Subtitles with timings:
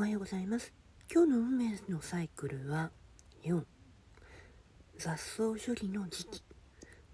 [0.00, 0.72] おはようございます。
[1.12, 2.90] 今日の運命のサイクルは
[3.44, 3.62] 4
[4.96, 6.42] 雑草処理の時期。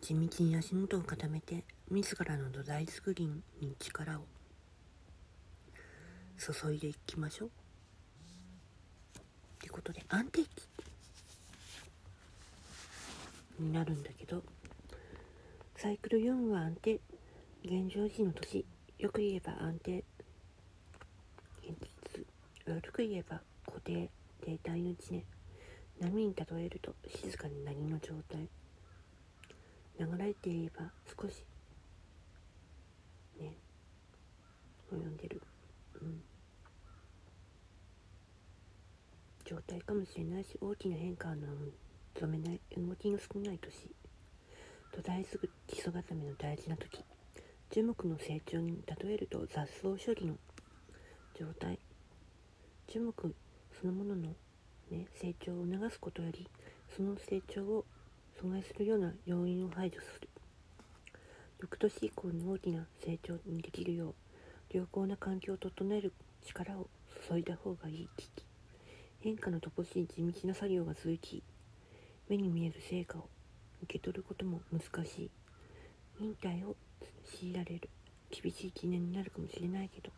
[0.00, 3.26] 地道に足元を固めて自らの土台作り
[3.60, 4.22] に力を。
[6.38, 7.48] 注いでいきましょう。
[7.48, 7.50] っ
[9.58, 10.48] てことで安定期。
[13.58, 14.44] になるんだけど
[15.76, 17.00] サイクル4は安定。
[17.64, 18.64] 現状時の年。
[19.00, 20.04] よく言えば安定。
[22.74, 24.10] 悪く言えば固定
[24.44, 25.24] 停滞の1年
[26.00, 28.48] 波に例えると静かに何の状態。
[29.98, 31.42] 流れていれば少し
[33.40, 33.56] ね
[34.92, 35.42] 及んでる。
[36.02, 36.22] うん。
[39.44, 41.46] 状態かもしれないし大きな変化の
[42.20, 42.60] 望めない。
[42.76, 43.90] 動きの少ない年。
[44.92, 47.04] 土台すぐ基礎固めの大事な時。
[47.70, 50.34] 樹木の成長に例えると雑草処理の
[51.38, 51.78] 状態。
[52.88, 53.34] 樹木
[53.80, 54.34] そのものの、
[54.90, 56.48] ね、成長を促すことより
[56.96, 57.84] その成長を
[58.40, 60.28] 阻害するような要因を排除する。
[61.60, 66.12] 翌年以降に大きな成長にできるよう良好な環境を整える
[66.44, 66.86] 力を
[67.28, 68.08] 注いだ方がいい。
[68.16, 68.44] 時期
[69.20, 71.42] 変化の乏しい地道な作業が続き
[72.28, 73.28] 目に見える成果を
[73.82, 75.30] 受け取ることも難しい。
[76.20, 76.76] 忍耐を
[77.24, 77.88] 強いられる
[78.30, 80.10] 厳しい記念になるかもしれないけど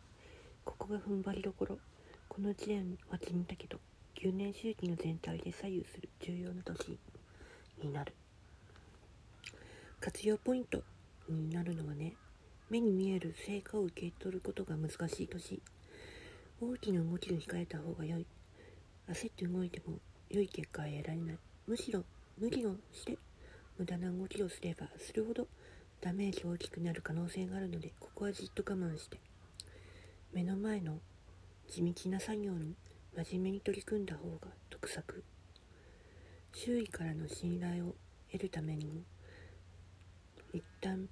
[0.63, 1.79] ここが踏ん張りどころ。
[2.29, 3.79] この1年は地味だけど
[4.15, 6.97] 9年周期の全体で左右する重要な年
[7.81, 8.13] になる。
[9.99, 10.83] 活用ポイント
[11.27, 12.13] になるのはね
[12.69, 15.59] 目に見える成果を受け取ることが難しい年
[16.61, 18.25] 大きな動きを控えた方が良い。
[19.09, 19.97] 焦って動いても
[20.29, 21.37] 良い結果は得られない。
[21.67, 22.05] むしろ
[22.37, 23.17] 無理をして
[23.77, 25.47] 無駄な動きをすればするほど
[25.99, 29.17] ダメージ大きくなる可能性があるのでここはじっと我慢して。
[30.31, 30.99] 目の前の
[31.69, 32.75] 地道な作業に
[33.15, 35.23] 真面目に取り組んだ方が得策。
[36.51, 37.93] 周囲からの信頼を
[38.31, 39.01] 得るためにも
[40.51, 41.07] 一旦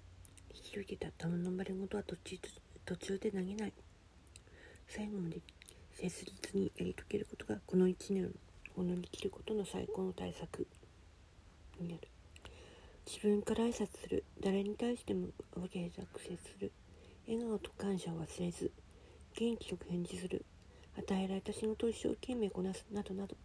[0.52, 2.38] 引き受けた頼まれ事は途中
[2.86, 3.74] 途中で投げない。
[4.88, 5.42] 最後まで
[5.94, 8.34] 切実にやり遂げることがこの1年
[8.76, 10.66] を乗り切ることの最高の対策。
[11.80, 12.08] になる。
[13.06, 14.24] 自分から挨拶する。
[14.42, 16.72] 誰に対しても分け隔てする。
[17.28, 18.72] 笑顔と感謝を忘れず。
[19.40, 20.44] 元気よく返事する。
[20.98, 23.36] 与えられた仕事を一生懸命こなすなどなど。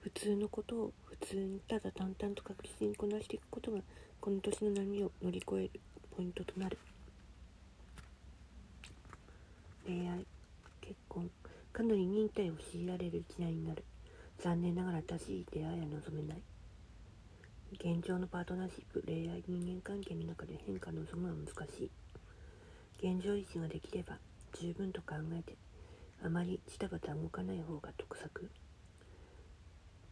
[0.00, 3.80] 普通のことを普通にただ淡々と確実にこなしていくことが
[4.20, 5.80] この年の波を乗り越える
[6.14, 6.76] ポイントとなる。
[9.86, 10.26] 恋愛
[10.82, 11.30] 結婚
[11.72, 13.84] かなり忍耐を強いられる一年になる。
[14.38, 16.42] 残念ながら正しい出会いは望めない。
[17.72, 21.90] 現状のパートナーシップ恋愛人間関係の中で変化を望むのは難しい。
[23.06, 24.18] 現状維持ができれば
[24.58, 25.56] 十分と考えて
[26.24, 28.50] あまりジタバタ動かない方が得策。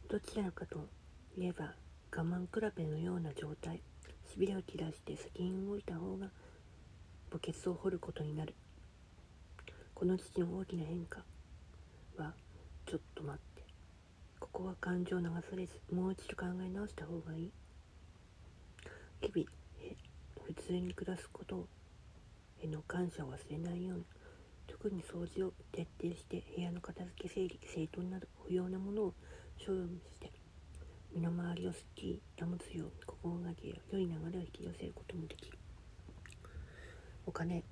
[0.09, 0.87] どちらかと
[1.37, 1.75] いえば
[2.17, 3.83] 我慢比べのような状態。
[4.33, 6.29] しびれを切らして先に動いた方が
[7.33, 8.55] 墓穴を掘ることになる。
[9.93, 11.25] この父の大きな変化
[12.17, 12.33] は
[12.87, 13.65] ちょっと待って。
[14.39, 17.51] ここは感情を流されずもう一度考え直した方がいい。
[19.21, 19.49] 日々
[20.47, 21.69] 普通に暮らすことを
[22.65, 24.05] への感謝を忘れないように
[24.67, 29.15] 特に掃除を徹底して部屋の片付け整理整頓など不要なものを
[29.65, 30.33] 処分して
[31.15, 35.59] 身の回りをすっきり保つように心がけや良い流れを引き寄せることもできる。
[37.27, 37.63] お金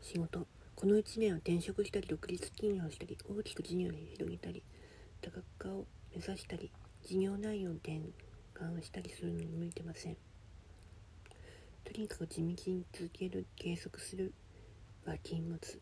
[0.00, 4.62] 仕事この1年は転職したり独立企業したり大きく事業を広げたり
[5.20, 6.70] 多角化を目指したり
[7.02, 8.00] 事業内容を転
[8.54, 10.31] 換したりするのに向いてません。
[11.84, 14.32] とにかく地道に続ける継続する
[15.04, 15.80] は禁物。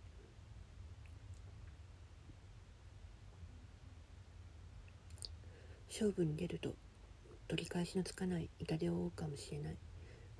[5.88, 6.74] 勝負に出ると
[7.48, 9.76] 取り返しのつかない痛手を負うかもしれない。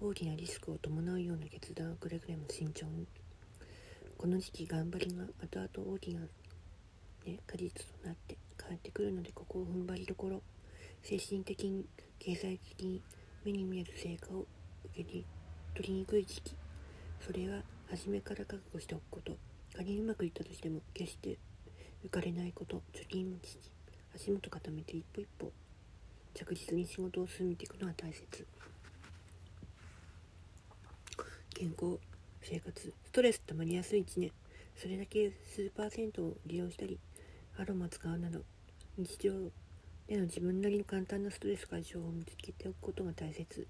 [0.01, 3.07] 大きなリスクを伴うような決断をくれぐれも慎重に。
[4.17, 10.43] この時期頑張りが後々大きな、ね、果実となって返ってくるのでここを踏ん張りどころ
[11.03, 11.87] 精神的に
[12.19, 13.03] 経済的に
[13.45, 14.47] 目に見える成果を
[14.93, 15.25] 受け
[15.75, 16.55] 取りにくい時期。
[17.21, 19.37] それは初めから覚悟しておくこと。
[19.75, 21.39] 仮にうまくいったとしても決して
[22.05, 22.83] 浮かれないこと。
[22.93, 23.59] 貯金持ち
[24.15, 25.53] 足元固めて一歩一歩。
[26.35, 28.47] 着実に仕事を進めていくのは大切。
[31.55, 31.99] 健康
[32.43, 33.41] 生活ストレス。
[33.47, 34.33] 溜まりやすい1年。
[34.77, 36.99] それだけ数パーセントを利用したり
[37.59, 38.41] アロマ使うなど
[38.97, 39.33] 日常
[40.07, 43.67] での自分なりの簡単なストレス解消を見つけておくことが大切。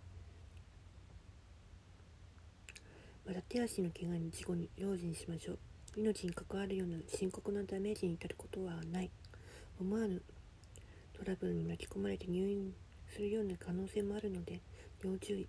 [3.27, 5.59] また手足の怪我に事故に用心しましょう。
[5.97, 9.11] 命に関わるような深刻なダメージに至ることはない。
[9.81, 10.23] 思わぬ
[11.13, 12.73] トラブルに巻き込まれて入院
[13.09, 14.61] するような可能性もあるので
[15.03, 15.49] 要注意。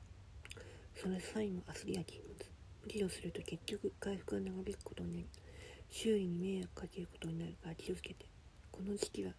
[0.96, 2.36] その際も焦りや禁物
[2.84, 5.28] 無理をすると結局回復が長引くことになり
[5.90, 8.32] 周囲に迷惑かけることになるから気をつけて。
[8.72, 9.34] この時期は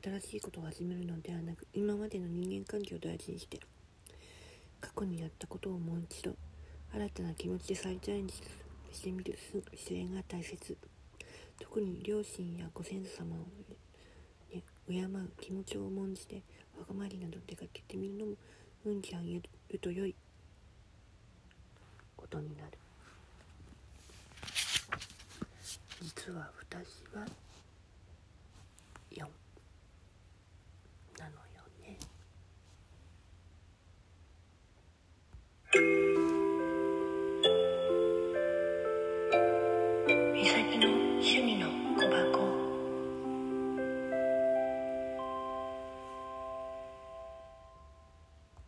[0.00, 3.58] 新しいことを始めるのではなく今までの人間関係を大事にして
[4.80, 6.36] 過去にやったことをもう一度
[6.92, 8.34] 新たな気持ちで再チャレンジ
[8.92, 10.76] してみる姿勢が大切。
[11.58, 13.38] 特に両親やご先祖様を、
[14.52, 16.42] ね、敬う気持ちを重んじて
[16.78, 18.32] わがまりなど出かけてみるのも
[18.84, 19.40] 運気上げ
[19.70, 20.14] ると良い
[22.16, 22.78] ことになる。
[26.02, 27.26] 実は私は
[29.12, 29.26] 4